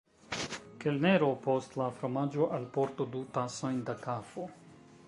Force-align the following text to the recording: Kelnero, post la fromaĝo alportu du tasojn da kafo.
Kelnero, 0.83 1.27
post 1.43 1.77
la 1.81 1.91
fromaĝo 1.99 2.49
alportu 2.59 3.09
du 3.13 3.23
tasojn 3.39 3.87
da 3.93 4.01
kafo. 4.09 4.53